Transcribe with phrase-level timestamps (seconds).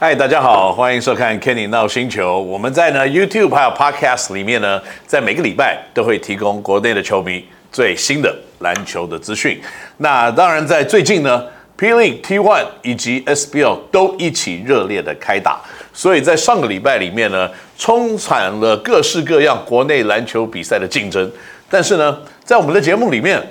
[0.00, 2.40] 嗨，大家好，欢迎收看 Kenny 闹星球。
[2.40, 9.60] 我们在呢 YouTube 还有 Podcast 里面呢，在每个礼拜都会提供国内的球迷最新的篮球的资讯。
[9.96, 11.44] 那当然，在最近呢
[11.76, 15.60] ，P League T1 以及 SBL 都一起热烈的开打，
[15.92, 21.28] 所以在上个礼拜里面呢，充满了各式各样国内篮球比赛的竞争。
[21.68, 23.44] 但是呢，在我们的节目里面，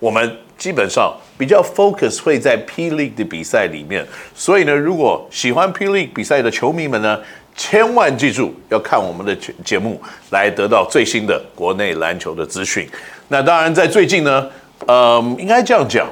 [0.00, 7.18] 我们基本上比较 focus 会在 P League 的比赛里面，所以呢，如果喜欢 P League 比赛的球迷们呢，
[7.56, 12.88] 千万记住要看我们的节目，来得到最新的国内篮球的资讯。
[13.26, 14.48] 那当然，在最近呢，
[14.86, 16.06] 呃，应该这样讲，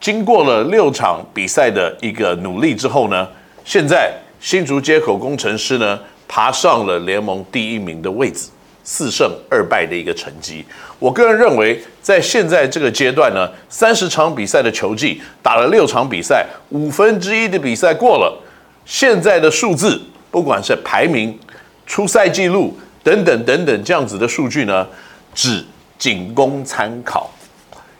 [0.00, 3.26] 经过了六场比赛的一个努力之后呢，
[3.64, 8.48] 现在新竹街口工程师呢，爬上了联盟第一名的位置。
[8.90, 10.64] 四胜二败的一个成绩，
[10.98, 18.42] 我个人认为，在现在这个阶段呢，三十场比赛的球季打了六场比赛，五分之一的比赛过了，
[18.86, 21.38] 现在的数字，不管是排名、
[21.86, 24.88] 出赛记录等等等等这样子的数据呢，
[25.34, 25.62] 只
[25.98, 27.30] 仅供参考。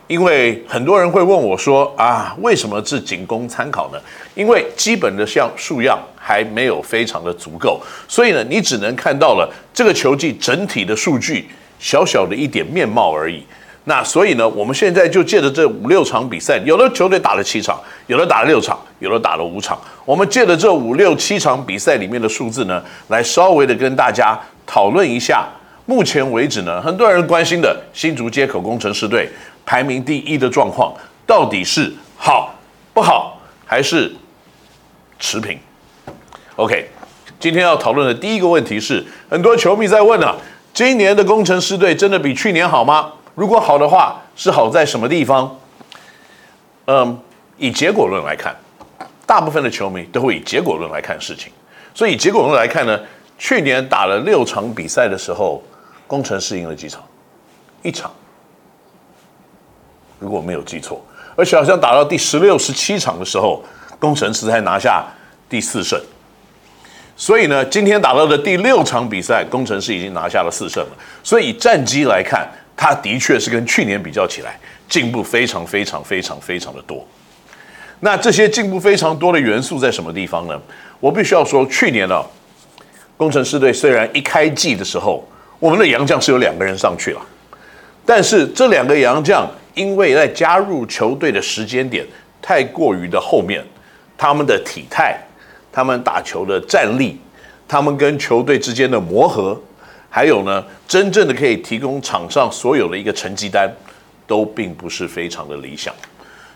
[0.09, 3.99] 因为很多人会问我说啊，为什么是仅供参考呢？
[4.35, 7.79] 因为基本的像数样还没有非常的足够，
[8.09, 11.47] 所以呢，你只能看到了这个球季整体的数据
[11.79, 13.43] 小小的一点面貌而已。
[13.85, 25.47] 那所以呢，我们现在就借着这五六场比赛，有的球队打了七场，有的打了六场，有的打了五场，我们借着这五六七场比赛里面的数字呢，来稍微的跟大家讨论一下，
[25.85, 29.29] 目前为止呢，很多人关心的新竹街口工程师队。
[29.69, 30.95] 排名第一的状况
[31.27, 32.55] 到底是好
[32.95, 34.11] 不好，还是
[35.19, 35.59] 持平
[36.57, 36.89] ？OK，
[37.39, 40.35] 今天要讨论的第一个问题是，很多球迷在问啊，
[40.73, 43.13] 今年的工程师队真的比去年好吗？
[43.35, 45.55] 如果好的话，是好在什么地方？
[46.87, 47.21] 嗯，
[47.59, 48.57] 以结果论来看，
[49.27, 51.53] 大部分的球迷都会以结果论来看事情。
[51.95, 52.99] 所以以结果论来看呢，
[53.37, 55.63] 去年打了六场比赛的时候，
[56.07, 57.05] 工程师赢了几场？
[57.83, 58.11] 一场。
[60.19, 61.05] 如果没有记错，
[61.37, 63.63] 而且好像打到第十六、十七场的时候，
[64.01, 65.05] 工程师才拿下
[65.49, 66.01] 第四胜。
[67.17, 70.91] 所以呢，今天打到的第六场比赛，工程师已经拿下了四胜了。
[71.23, 74.59] 所以战绩来看，他的确是跟去年比较起来
[74.89, 77.07] 进步非常、非常、非常、非常的多。
[78.01, 80.61] 那这些进步非常多的元素在什么地方呢？
[81.01, 82.25] 我必须要说，去年呢、
[83.17, 85.25] 工程师队虽然一开季的时候，
[85.59, 87.21] 我们的洋将是有两个人上去了，
[88.05, 89.49] 但是这两个洋将。
[89.79, 92.05] 因为在加入球队的时间点
[92.43, 93.65] 太过于的后面，
[94.17, 95.17] 他们的体态、
[95.71, 97.17] 他们打球的战力、
[97.69, 99.59] 他们跟球队之间的磨合，
[100.11, 103.73] 还有呢，真正的可以提供场上所有的一个成绩单，
[104.27, 105.95] 都并不是非常的理想。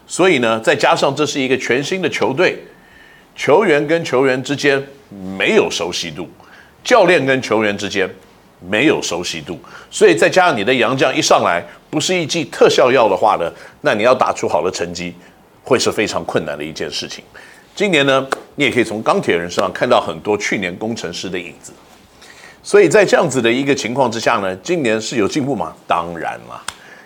[0.04, 2.58] 所以呢，再加上这是一个全新的球队，
[3.36, 4.84] 球员跟球员之间
[5.36, 6.28] 没有熟悉度，
[6.82, 8.10] 教练跟球员之间。
[8.64, 9.58] 没有熟悉度，
[9.90, 11.60] 所以再加上你的洋将一上来
[11.92, 15.14] 不是一剂特效药的话呢，那你要打出好的成绩，
[15.62, 17.22] 会是非常困难的一件事情。
[17.74, 21.70] 今年呢，你也可以从钢铁人身上看到很多去年工程师的影子。
[22.62, 25.76] 所以在这样子的一个情况之下呢，今年是有进步吗？
[25.86, 26.58] 当然了，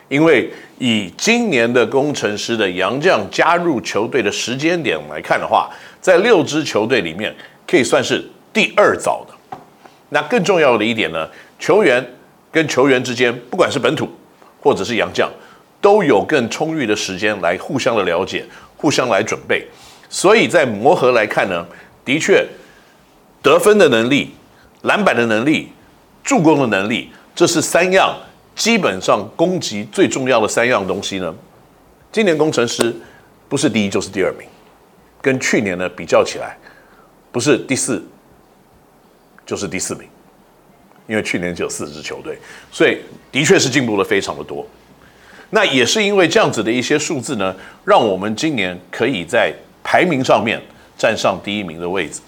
[0.08, 0.48] 因为
[0.78, 5.68] 以今年的工程师的洋将加入球队的时间点来看的话，
[6.00, 7.34] 在六支球队里面
[7.66, 9.58] 可以算是第二早的。
[10.10, 12.06] 那更重要的一点呢，球员
[12.52, 14.08] 跟球员之间，不管是本土
[14.66, 15.28] 或者是杨绛，
[15.80, 18.44] 都有更充裕的时间来互相的了解，
[18.76, 19.64] 互相来准备。
[20.10, 21.64] 所以在磨合来看呢，
[22.04, 22.44] 的确
[23.40, 24.34] 得分的能力、
[24.82, 25.70] 篮板的能力、
[26.24, 28.12] 助攻的能力，这是三样
[28.56, 31.32] 基本上攻击最重要的三样东西呢。
[32.10, 32.92] 今年工程师
[33.48, 34.48] 不是第一就是第二名，
[35.22, 36.58] 跟去年呢比较起来，
[37.30, 38.04] 不是第四。
[39.46, 40.08] 就是第四名，
[41.06, 42.38] 因为去年只有四支球队，
[42.70, 42.98] 所以
[43.30, 44.66] 的确是进步了非常的多。
[45.50, 47.54] 那也是因为这样子的一些数字呢，
[47.84, 49.54] 让我们今年可以在
[49.84, 50.60] 排名上面
[50.98, 52.20] 站上第一名的位置。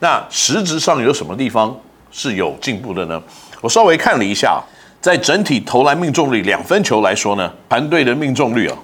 [0.00, 3.22] 那实质上有什么地方是有进步的呢？
[3.60, 4.60] 我稍微看了一下，
[5.00, 8.76] 在整体投篮命中率两分球来说呢，团队的命中率啊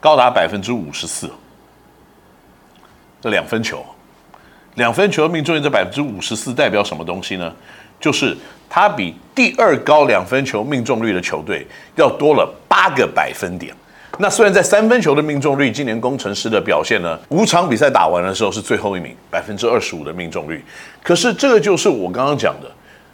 [0.00, 1.30] 高达百分之五十四，
[3.20, 3.84] 这两分球。
[4.76, 7.54] 两分球命中率在百分之五十四，代表什么东西呢？
[8.02, 8.36] 就是
[8.68, 11.66] 它比第二高两分球命中率的球队
[11.96, 13.74] 要多了八个百分点。
[14.18, 20.62] 那虽然在三分球的命中率，今年工程师的表现呢，五场比赛打完的时候是最后一名，百分之二十五的命中率。
[21.02, 22.70] 可是这个就是我刚刚讲的，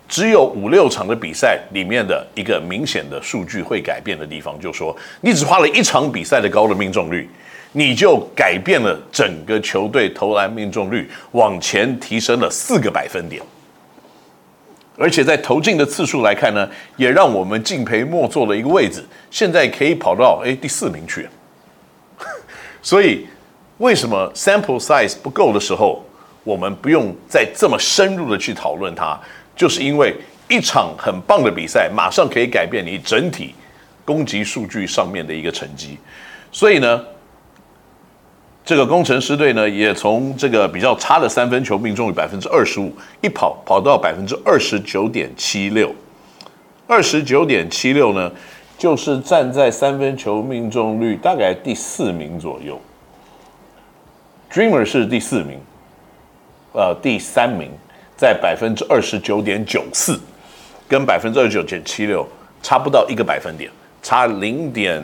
[0.08, 7.30] 只有五六场的比赛里面的一个明显的数据会改变的地方，就说你只花了一场比赛的高的命中率，
[7.72, 13.40] 你就改变了整个球队投篮命中率，往前提升了四个百分点。
[14.98, 21.28] 而且在投进的次数来看呢，也让我们敬陪末座的一个位置，现在可以跑到诶第四名去。
[22.82, 23.26] 所以，
[23.78, 26.04] 为什么 sample size 不够的时候，
[26.42, 29.16] 我们不用再这么深入的去讨论它？
[29.54, 30.14] 就是因为
[30.48, 33.54] 一场很棒的比赛，马上可以改变你整体
[34.04, 35.96] 攻击数据上面的一个成绩。
[36.50, 37.04] 所以呢，
[38.68, 42.92] 这个工程师队呢，也从这个比较差的三分球命中率百分之二十五，
[43.22, 45.90] 一跑跑到百分之二十九点七六，
[46.86, 48.30] 二十九点七六呢，
[48.76, 52.78] 就是站在三分球命中率大概第四名左右。
[54.52, 55.58] Dreamer 是第四名，
[56.74, 57.70] 呃，第三名
[58.18, 60.20] 在百分之二十九点九四，
[60.86, 62.28] 跟百分之二十九点七六
[62.62, 63.70] 差不到一个百分点，
[64.02, 65.02] 差零点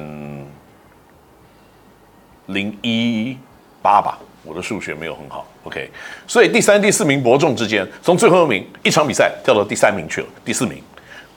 [2.44, 3.38] 零一
[3.84, 4.18] 八吧。
[4.42, 5.90] 我的数学没有很好，OK。
[6.26, 10.82] 所以第三、第四名伯仲之间，从最后一名一场比赛跳到第三名去了，第四名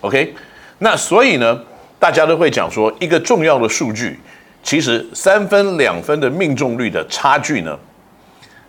[0.01, 0.33] ，OK。
[0.79, 1.57] 那所以呢，
[1.97, 4.19] 大家都会讲说，一个重要的数据，
[4.61, 7.79] 其实三分、两分的命中率的差距呢，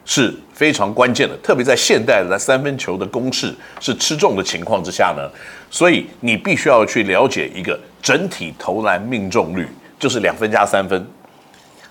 [0.05, 5.29] 是非常关键的，特别在现代的三分球的攻势是吃重的情况之下呢，
[5.69, 9.67] 所以你必须要去了解一个整体投篮命中率，
[9.99, 11.05] 就是两分加三分，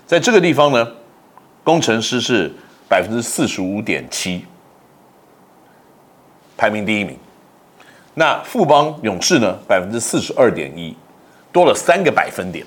[0.06, 0.88] 在这个地方呢，
[1.68, 2.50] 工程师是
[2.88, 4.42] 百分之四十五点七，
[6.56, 7.14] 排名第一名。
[8.14, 10.96] 那富邦勇士呢，百分之四十二点一，
[11.52, 12.64] 多了三个百分点。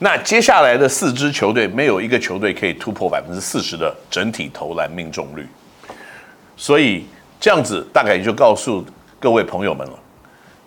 [0.00, 5.48] 那接下来的四支球队没有一个球队可以突破百分之四十的整体投篮命中率，
[6.58, 7.06] 所以
[7.40, 8.84] 这样子大概也就告诉
[9.18, 9.98] 各位朋友们了，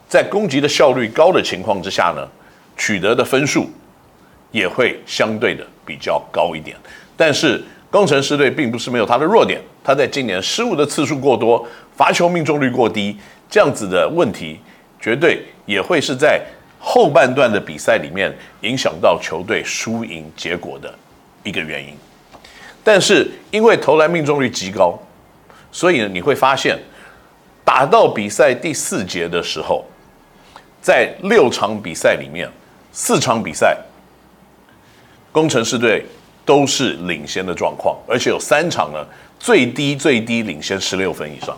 [0.10, 2.28] 在攻击的效率高的情况之下呢，
[2.76, 3.70] 取得的分数
[4.50, 6.76] 也会相对的比较高一点。
[7.22, 11.64] 但是工程师队并不是没有他的弱点，他在今年失误的次数过多，
[11.96, 13.16] 罚球命中率过低，
[13.48, 14.60] 这样子的问题
[15.00, 16.42] 绝对也会是在。
[16.84, 20.92] 后半段的比赛里面，影响到球队输赢结果的
[21.44, 21.94] 一个原因。
[22.84, 24.98] 但是因为投篮命中率极高，
[25.72, 26.76] 所以呢，你会发现
[27.64, 29.86] 打到比赛第四节的时候，
[30.82, 32.50] 在六场比赛里面，
[32.92, 33.78] 四场比赛
[35.32, 36.04] 工程师队
[36.52, 39.08] 都是领先的状况，而且有三场呢，
[39.40, 41.58] 最低最低领先十六分以上。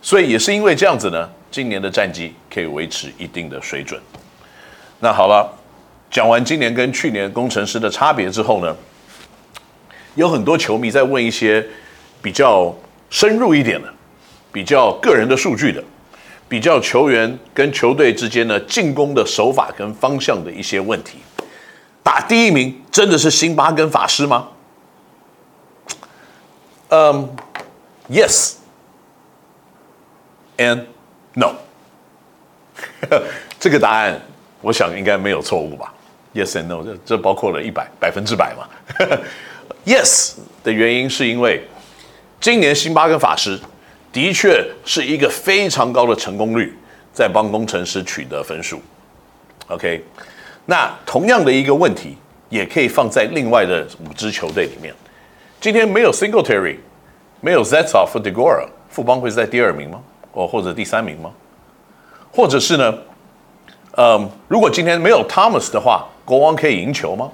[0.00, 1.28] 所以也是因为这样子呢。
[1.50, 4.00] 今年的战绩可以维持一定的水准。
[5.00, 5.52] 那好了，
[6.08, 8.76] 讲完今年跟去年工程师的差别之后呢，
[10.14, 11.66] 有很多球迷在问一些
[12.22, 12.72] 比较
[13.10, 13.92] 深入一点的、
[14.52, 15.82] 比较个人的数据的、
[16.48, 21.18] 比较球员跟球队之间的进攻的手法跟方向的一些问题。
[22.08, 24.48] 打第一名真的是辛巴跟法师吗？
[26.88, 27.36] 嗯
[28.10, 28.54] ，yes
[30.56, 30.86] and
[31.34, 31.52] No，
[33.60, 34.18] 这个答案
[34.62, 35.92] 我想应该没有错误吧
[36.32, 38.66] ？Yes and no，这这包括了一百百分之百嘛？
[39.84, 41.62] Yes 的原因是因为
[42.40, 43.60] 今年辛巴跟法师
[44.10, 46.74] 的确是一个非常高的成功率，
[47.12, 48.80] 在帮工程师取得分数。
[49.66, 50.02] OK，
[50.70, 52.14] 那同样的一个问题
[52.50, 54.94] 也可以放在另外的五支球队里面。
[55.58, 56.76] 今天没有 Singletary，
[57.40, 59.98] 没有 Zetsov 和 Degora，富邦会是在第二名吗？
[60.32, 61.32] 哦，或者第三名吗？
[62.30, 62.94] 或者是呢？
[63.96, 67.30] 嗯，如果今天没有 Thomas 的话，国王可以赢球吗？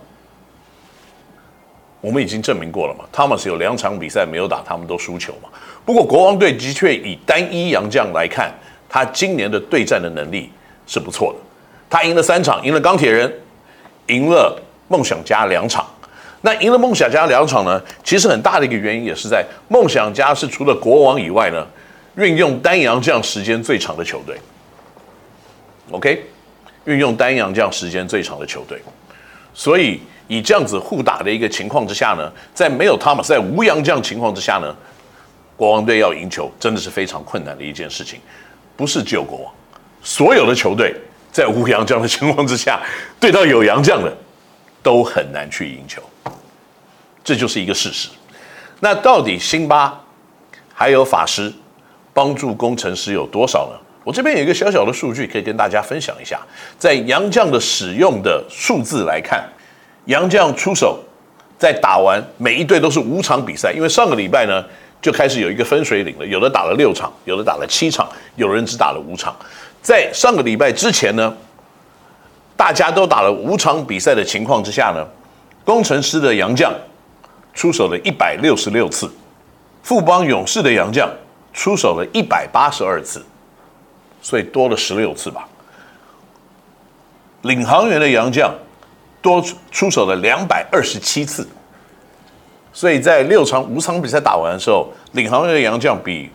[2.00, 5.48] 我们已经证明过了嘛，Thomas 有两场比赛没有打，他们都输球嘛。
[5.84, 8.54] 不过国王队的确以单一洋将来看，
[8.88, 10.52] 他今年的对战的能力
[10.86, 11.43] 是不错的。
[11.88, 13.32] 他赢了三场，赢了钢铁人，
[14.06, 15.86] 赢了梦想家两场。
[16.42, 17.82] 那赢了梦想家两场呢？
[18.02, 21.66] 其实很大的一个原因也是在梦想家是除了国王以外呢。
[22.16, 24.36] 运用单洋将时间最长的球队
[25.90, 26.24] ，OK，
[26.84, 28.80] 运用单洋将时间最长的球队，
[29.52, 34.72] 所以以这样子互打的一个情况之下呢，在没有他们，在无洋将情况之下呢，
[35.56, 38.20] 国王队要赢球真的是非常困难的一件事情，
[38.76, 39.52] 不是只有国王，
[40.04, 40.94] 所有的球队
[41.34, 42.80] 在无洋将的情况之下，
[43.18, 44.16] 对到有洋将的
[44.84, 46.00] 都很难去赢球，
[47.24, 48.08] 这就是一个事实。
[48.78, 50.00] 那到底辛巴
[50.72, 51.52] 还有法师？
[52.12, 53.80] 帮助工程师有多少呢？
[54.04, 56.38] 我这边有一个小小的数据可以跟大家分享一下，
[56.78, 59.44] 在洋将的使用的数字来看，
[60.04, 61.02] 洋将出手
[61.58, 64.64] 在打完每一队都是五场比赛，因为上个礼拜呢
[65.02, 69.34] 就开始有一个分水岭了，有的打了六场，有的打了七场，有人只打了五场。
[69.84, 71.36] 在上个礼拜之前呢，
[72.56, 75.06] 大家都打了五场比赛的情况之下呢，
[75.62, 76.72] 工程师的杨将
[77.52, 79.12] 出手了一百六十六次，
[79.82, 81.06] 富邦勇士的杨将
[81.52, 83.22] 出手了一百八十二次，
[84.22, 85.46] 所以多了十六次吧。
[87.42, 88.54] 领航员的杨将
[89.20, 91.46] 多出手了两百二十七次，
[92.72, 96.30] 所以在六场五场比赛打完的时候，领航员的杨将比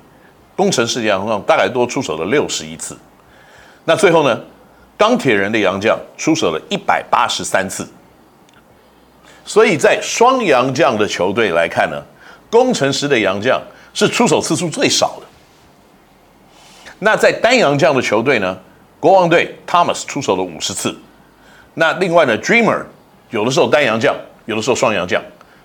[0.55, 2.95] 攻城狮的洋将大概多出手了六十一次。
[3.89, 4.39] 那最后呢，
[4.95, 7.87] 钢铁人的洋将出手了一百八十三次。
[9.43, 11.99] 所以在双洋将的球队来看呢，
[12.51, 13.59] 工程师的洋将
[13.95, 15.25] 是出手次数最少的。
[16.99, 18.55] 那在单洋将的球队呢，
[18.99, 20.95] 国王队 Thomas 出手了五十次。
[21.73, 22.83] 那另外呢，Dreamer
[23.31, 24.15] 有的时候单洋将，
[24.45, 25.19] 有的时候双洋将，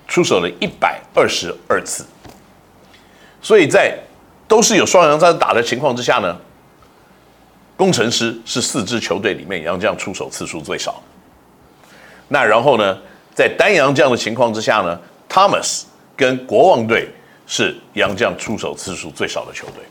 [0.08, 2.06] 出手了一百二十二次。
[3.42, 3.94] 所以在
[4.48, 6.34] 都是有双洋在打的情况之下呢，
[7.76, 11.02] 工程师是四支球队里面杨将出手次数最少。
[12.28, 12.98] 那然后呢，
[13.34, 15.82] 在单杨将的情况之下呢，Thomas
[16.16, 17.08] 跟国王队
[17.46, 19.84] 是杨将出手次数最少的球队。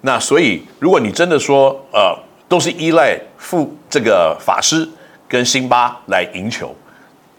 [0.00, 2.16] 那所以，如果你真的说，呃，
[2.48, 4.88] 都是依赖副这个法师
[5.26, 6.74] 跟辛巴来赢球，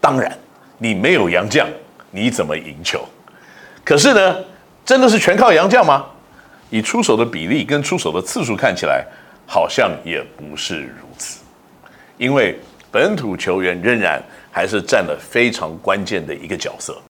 [0.00, 0.36] 当然
[0.76, 1.66] 你没有杨将，
[2.10, 3.02] 你怎么赢球？
[3.82, 4.36] 可是呢，
[4.84, 6.04] 真的是全靠杨将吗？
[6.70, 9.04] 以出手的比例跟出手的次数看起来，
[9.46, 11.40] 好像也不是如此，
[12.16, 12.58] 因为
[12.90, 14.22] 本土球员仍然。
[14.52, 17.00] 还是占了非常关键的一个角色。